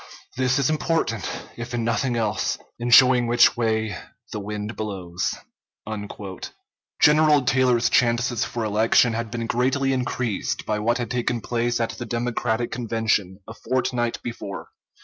[0.35, 3.95] This is important, if in nothing else, in showing which way
[4.31, 5.35] the wind blows."
[6.99, 11.91] General Taylor's chances for election had been greatly increased by what had taken place at
[11.91, 14.69] the Democratic Convention, a fortnight before.